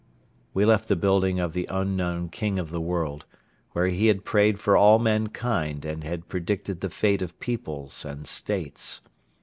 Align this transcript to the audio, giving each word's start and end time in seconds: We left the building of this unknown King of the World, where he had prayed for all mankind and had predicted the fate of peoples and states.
We 0.55 0.65
left 0.65 0.87
the 0.87 0.95
building 0.95 1.39
of 1.39 1.53
this 1.53 1.67
unknown 1.69 2.29
King 2.29 2.57
of 2.57 2.71
the 2.71 2.81
World, 2.81 3.27
where 3.73 3.85
he 3.85 4.07
had 4.07 4.25
prayed 4.25 4.59
for 4.59 4.75
all 4.75 4.97
mankind 4.97 5.85
and 5.85 6.03
had 6.03 6.27
predicted 6.27 6.81
the 6.81 6.89
fate 6.89 7.21
of 7.21 7.39
peoples 7.39 8.03
and 8.03 8.25
states. 8.25 9.01